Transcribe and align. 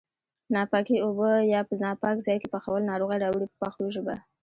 ناپاکې 0.53 0.95
اوبه 1.05 1.29
یا 1.53 1.61
په 1.67 1.73
ناپاک 1.83 2.15
ځای 2.25 2.37
کې 2.41 2.51
پخول 2.53 2.81
ناروغۍ 2.91 3.17
راوړي 3.19 3.45
په 3.49 3.55
پښتو 3.61 3.85
ژبه. 3.95 4.15